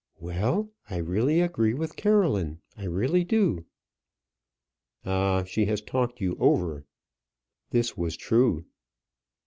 [0.19, 3.65] "Well, I really agree with Caroline; I really do."
[5.05, 6.85] "Ah, she has talked you over."
[7.69, 8.65] This was true.